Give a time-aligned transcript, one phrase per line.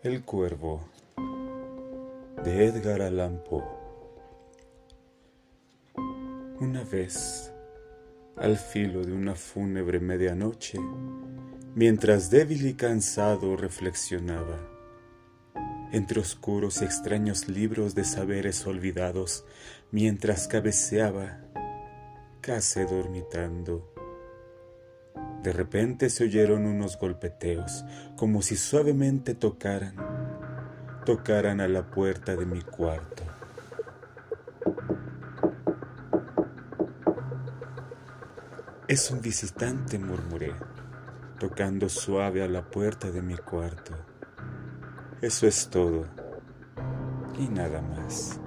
[0.00, 0.88] El Cuervo
[2.44, 3.64] de Edgar Allan Poe.
[6.60, 7.52] Una vez,
[8.36, 10.78] al filo de una fúnebre medianoche,
[11.74, 14.60] mientras débil y cansado reflexionaba,
[15.90, 19.44] entre oscuros y extraños libros de saberes olvidados,
[19.90, 21.40] mientras cabeceaba,
[22.40, 23.92] casi dormitando,
[25.42, 27.84] de repente se oyeron unos golpeteos,
[28.16, 29.94] como si suavemente tocaran,
[31.04, 33.22] tocaran a la puerta de mi cuarto.
[38.88, 40.54] Es un visitante, murmuré,
[41.38, 43.94] tocando suave a la puerta de mi cuarto.
[45.20, 46.06] Eso es todo,
[47.38, 48.40] y nada más.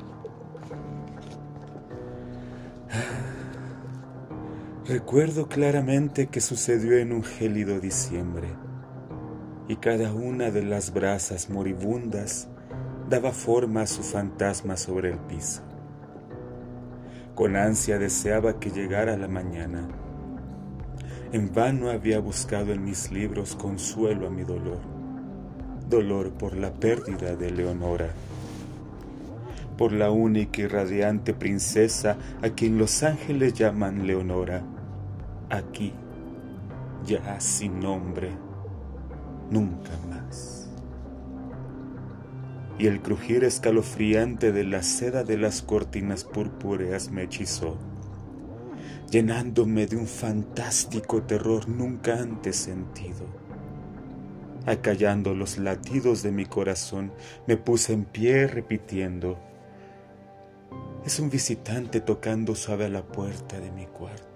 [4.91, 8.49] Recuerdo claramente que sucedió en un gélido diciembre,
[9.70, 12.49] y cada una de las brasas moribundas
[13.10, 15.62] daba forma a su fantasma sobre el piso.
[17.35, 19.88] Con ansia deseaba que llegara la mañana.
[21.32, 24.82] En vano había buscado en mis libros consuelo a mi dolor,
[25.90, 28.10] dolor por la pérdida de Leonora,
[29.77, 34.62] por la única y radiante princesa a quien los ángeles llaman Leonora
[35.52, 35.94] aquí,
[37.05, 38.32] ya sin nombre,
[39.49, 40.70] nunca más.
[42.80, 47.77] Y el crujir escalofriante de la seda de las cortinas purpúreas me hechizó,
[49.12, 53.26] llenándome de un fantástico terror nunca antes sentido.
[54.66, 57.12] Acallando los latidos de mi corazón,
[57.46, 59.38] me puse en pie repitiendo,
[61.05, 64.31] es un visitante tocando suave a la puerta de mi cuarto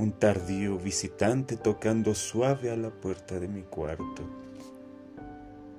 [0.00, 4.22] un tardío visitante tocando suave a la puerta de mi cuarto.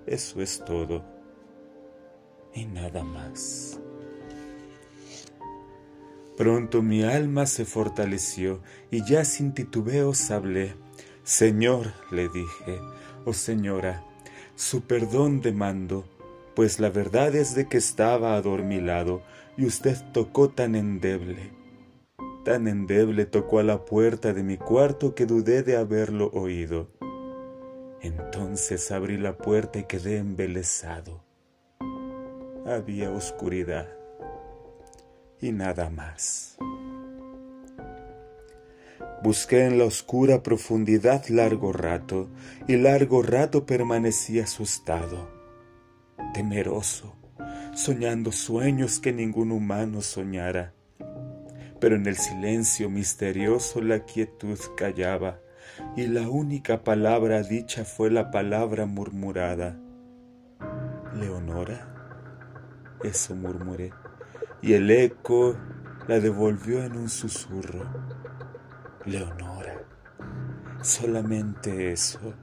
[0.05, 1.03] Eso es todo
[2.53, 3.79] y nada más.
[6.37, 10.75] Pronto mi alma se fortaleció y ya sin titubeos hablé.
[11.23, 12.79] Señor, le dije,
[13.25, 14.03] oh señora,
[14.53, 16.05] su perdón demando,
[16.55, 19.23] pues la verdad es de que estaba adormilado
[19.57, 21.60] y usted tocó tan endeble
[22.43, 26.89] Tan endeble tocó a la puerta de mi cuarto que dudé de haberlo oído.
[28.01, 31.23] Entonces abrí la puerta y quedé embelesado.
[32.65, 33.87] Había oscuridad
[35.39, 36.57] y nada más.
[39.21, 42.27] Busqué en la oscura profundidad largo rato
[42.67, 45.29] y largo rato permanecí asustado,
[46.33, 47.13] temeroso,
[47.75, 50.73] soñando sueños que ningún humano soñara
[51.81, 55.39] pero en el silencio misterioso la quietud callaba,
[55.97, 59.79] y la única palabra dicha fue la palabra murmurada.
[61.15, 61.91] Leonora,
[63.03, 63.91] eso murmuré,
[64.61, 65.57] y el eco
[66.07, 67.83] la devolvió en un susurro.
[69.05, 69.81] Leonora,
[70.83, 72.35] solamente eso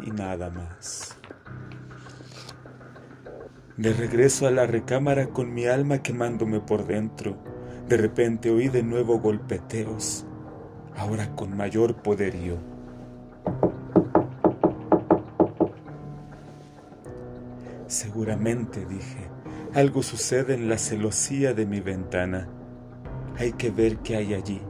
[0.00, 1.16] y nada más.
[3.76, 7.55] De regreso a la recámara con mi alma quemándome por dentro
[7.88, 10.24] de repente oí de nuevo golpeteos,
[10.96, 12.56] ahora con mayor poderío.
[17.86, 19.28] Seguramente, dije,
[19.72, 22.48] algo sucede en la celosía de mi ventana.
[23.38, 24.60] Hay que ver qué hay allí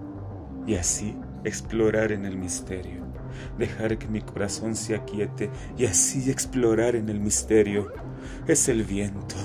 [0.66, 3.06] y así explorar en el misterio.
[3.56, 7.90] Dejar que mi corazón se aquiete y así explorar en el misterio.
[8.46, 9.36] Es el viento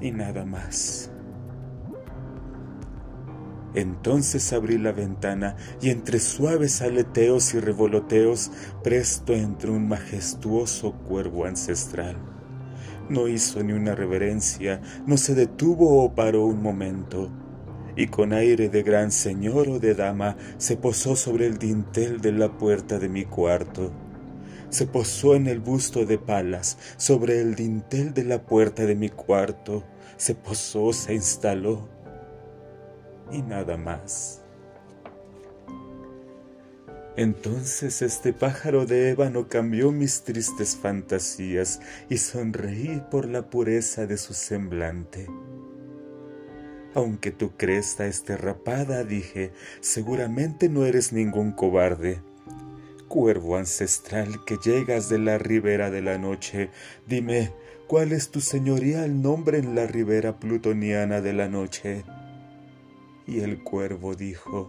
[0.00, 1.10] y nada más.
[3.78, 8.50] Entonces abrí la ventana y entre suaves aleteos y revoloteos
[8.82, 12.16] presto entró un majestuoso cuervo ancestral.
[13.08, 17.30] No hizo ni una reverencia, no se detuvo o paró un momento,
[17.94, 22.32] y con aire de gran señor o de dama se posó sobre el dintel de
[22.32, 23.92] la puerta de mi cuarto.
[24.70, 29.08] Se posó en el busto de palas, sobre el dintel de la puerta de mi
[29.08, 29.84] cuarto,
[30.16, 31.96] se posó, se instaló
[33.30, 34.42] y nada más.
[37.18, 44.16] Entonces este pájaro de ébano cambió mis tristes fantasías y sonreí por la pureza de
[44.16, 45.26] su semblante.
[46.94, 49.50] Aunque tu cresta esté rapada, dije,
[49.80, 52.20] seguramente no eres ningún cobarde.
[53.08, 56.70] Cuervo ancestral que llegas de la ribera de la noche,
[57.08, 57.52] dime,
[57.88, 62.04] ¿cuál es tu señorial nombre en la ribera plutoniana de la noche?
[63.28, 64.68] Y el cuervo dijo,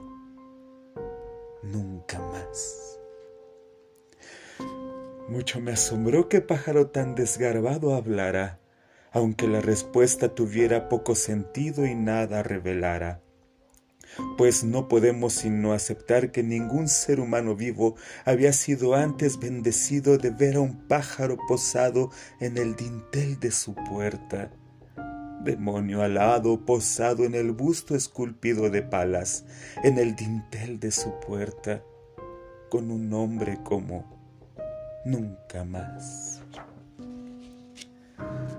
[1.64, 3.00] nunca más.
[5.28, 8.60] Mucho me asombró que pájaro tan desgarbado hablara,
[9.12, 13.24] aunque la respuesta tuviera poco sentido y nada revelara
[14.38, 17.96] pues no podemos sino aceptar que ningún ser humano vivo
[18.26, 23.76] había sido antes bendecido de ver a un pájaro posado en el dintel de su
[23.76, 24.52] puerta.
[25.42, 29.46] Demonio alado posado en el busto esculpido de palas,
[29.84, 31.82] en el dintel de su puerta,
[32.70, 34.20] con un nombre como
[35.06, 36.42] nunca más.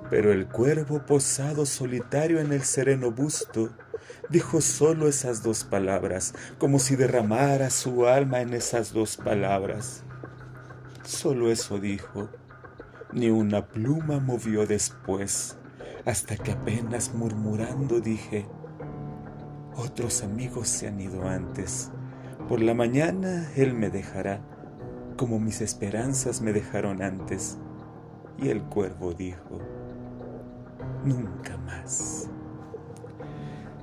[0.08, 3.70] Pero el cuervo posado solitario en el sereno busto,
[4.30, 10.02] dijo solo esas dos palabras, como si derramara su alma en esas dos palabras.
[11.04, 12.30] Solo eso dijo,
[13.12, 15.56] ni una pluma movió después,
[16.04, 18.46] hasta que apenas murmurando dije,
[19.76, 21.90] otros amigos se han ido antes,
[22.48, 24.40] por la mañana él me dejará,
[25.16, 27.58] como mis esperanzas me dejaron antes.
[28.38, 29.60] Y el cuervo dijo,
[31.04, 32.30] nunca más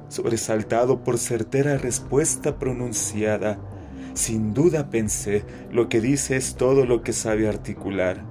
[0.09, 3.59] sobresaltado por certera respuesta pronunciada.
[4.13, 8.23] Sin duda pensé, lo que dice es todo lo que sabe articular.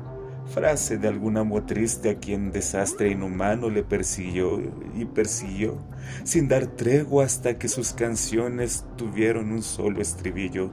[0.52, 4.62] Frase de algún amo triste a quien desastre inhumano le persiguió
[4.94, 5.78] y persiguió,
[6.24, 10.70] sin dar tregua hasta que sus canciones tuvieron un solo estribillo,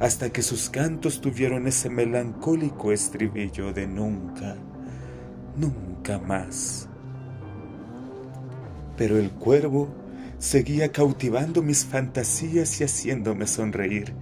[0.00, 4.56] hasta que sus cantos tuvieron ese melancólico estribillo de nunca,
[5.56, 6.88] nunca más.
[8.96, 9.88] Pero el cuervo
[10.38, 14.12] seguía cautivando mis fantasías y haciéndome sonreír.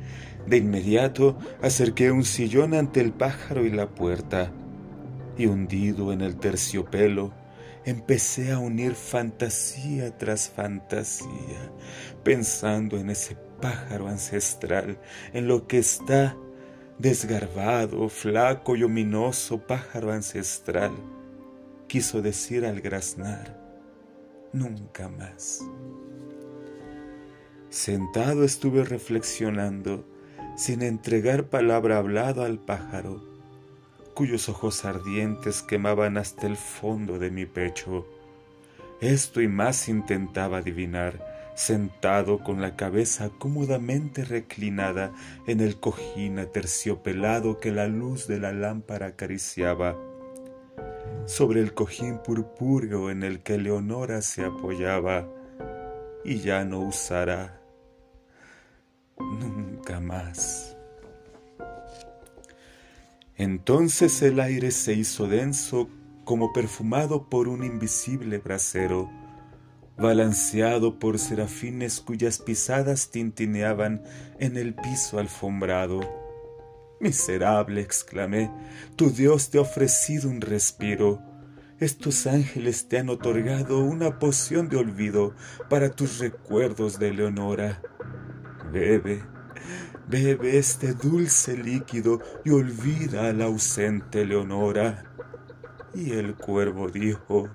[0.47, 4.53] De inmediato acerqué un sillón ante el pájaro y la puerta,
[5.37, 7.33] y hundido en el terciopelo,
[7.85, 11.73] empecé a unir fantasía tras fantasía,
[12.23, 14.99] pensando en ese pájaro ancestral,
[15.33, 16.37] en lo que está
[16.99, 20.93] desgarbado, flaco y ominoso pájaro ancestral,
[21.87, 23.59] quiso decir al graznar,
[24.53, 25.63] nunca más.
[27.71, 30.05] Sentado estuve reflexionando,
[30.57, 33.30] sin entregar palabra hablada al pájaro,
[34.15, 38.07] cuyos ojos ardientes quemaban hasta el fondo de mi pecho.
[39.01, 45.13] Esto y más intentaba adivinar, sentado con la cabeza cómodamente reclinada
[45.47, 49.97] en el cojín aterciopelado que la luz de la lámpara acariciaba.
[51.27, 55.29] Sobre el cojín purpúreo en el que Leonora se apoyaba,
[56.25, 57.61] y ya no usará
[59.19, 60.70] nunca más.
[63.41, 65.89] Entonces el aire se hizo denso
[66.25, 69.11] como perfumado por un invisible brasero,
[69.97, 74.03] balanceado por serafines cuyas pisadas tintineaban
[74.41, 76.01] en el piso alfombrado.
[77.01, 78.51] Miserable, exclamé,
[78.97, 81.23] tu Dios te ha ofrecido un respiro.
[81.79, 85.35] Estos ángeles te han otorgado una poción de olvido
[85.71, 87.81] para tus recuerdos de Leonora.
[88.71, 89.23] Bebe,
[90.11, 95.05] bebe este dulce líquido y olvida a la ausente Leonora.
[95.95, 97.49] Y el cuervo dijo,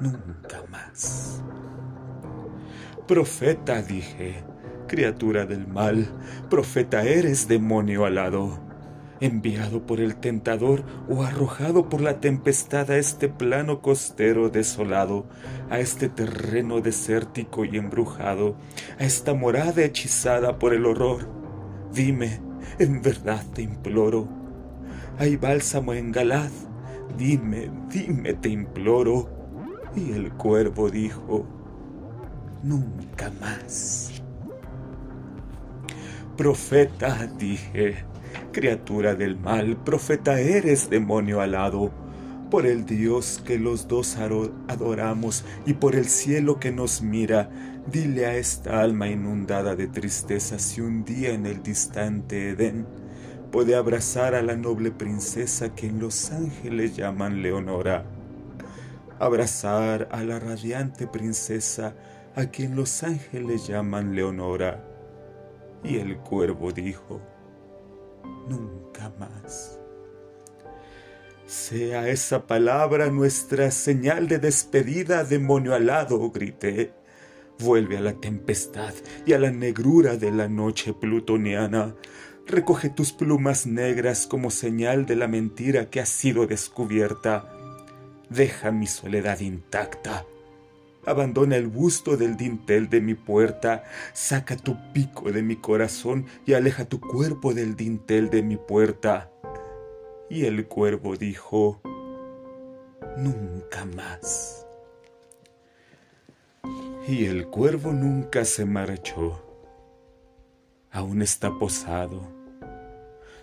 [0.00, 1.40] nunca más.
[3.06, 4.44] Profeta, dije,
[4.88, 6.06] criatura del mal,
[6.50, 8.63] profeta eres, demonio alado
[9.24, 15.24] enviado por el tentador o arrojado por la tempestad a este plano costero desolado,
[15.70, 18.56] a este terreno desértico y embrujado,
[18.98, 21.26] a esta morada hechizada por el horror.
[21.92, 22.40] Dime,
[22.78, 24.28] en verdad te imploro.
[25.18, 26.50] Hay bálsamo en Galad.
[27.16, 29.30] Dime, dime, te imploro.
[29.96, 31.46] Y el cuervo dijo,
[32.62, 34.22] nunca más.
[36.36, 38.04] Profeta, dije,
[38.52, 41.92] Criatura del mal, profeta eres, demonio alado,
[42.50, 47.50] por el Dios que los dos adoramos y por el cielo que nos mira,
[47.90, 52.86] dile a esta alma inundada de tristeza si un día en el distante Edén
[53.50, 58.04] puede abrazar a la noble princesa que en los ángeles llaman Leonora,
[59.18, 61.94] abrazar a la radiante princesa
[62.36, 64.84] a quien los ángeles llaman Leonora.
[65.82, 67.20] Y el cuervo dijo,
[68.48, 69.78] nunca más.
[71.46, 76.92] Sea esa palabra nuestra señal de despedida, demonio alado, grité.
[77.58, 78.94] Vuelve a la tempestad
[79.26, 81.94] y a la negrura de la noche plutoniana.
[82.46, 87.50] Recoge tus plumas negras como señal de la mentira que ha sido descubierta.
[88.30, 90.24] Deja mi soledad intacta
[91.06, 96.54] Abandona el busto del dintel de mi puerta, saca tu pico de mi corazón y
[96.54, 99.30] aleja tu cuerpo del dintel de mi puerta.
[100.30, 101.80] Y el cuervo dijo,
[103.18, 104.66] nunca más.
[107.06, 109.42] Y el cuervo nunca se marchó.
[110.90, 112.22] Aún está posado,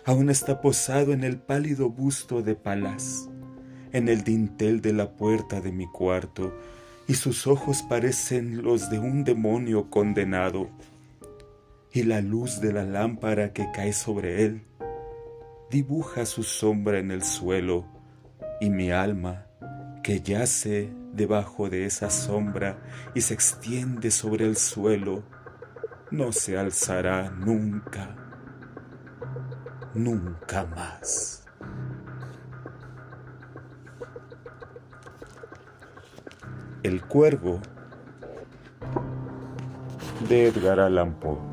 [0.04, 3.28] aún está posado en el pálido busto de Palas,
[3.92, 6.52] en el dintel de la puerta de mi cuarto,
[7.12, 10.70] y sus ojos parecen los de un demonio condenado,
[11.92, 14.64] y la luz de la lámpara que cae sobre él
[15.70, 17.84] dibuja su sombra en el suelo,
[18.62, 19.44] y mi alma,
[20.02, 22.82] que yace debajo de esa sombra
[23.14, 25.22] y se extiende sobre el suelo,
[26.10, 28.16] no se alzará nunca,
[29.92, 31.41] nunca más.
[36.82, 37.60] El cuervo
[40.28, 41.51] de Edgar Allan Poe